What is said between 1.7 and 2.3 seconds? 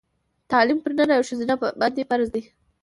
باندي فرض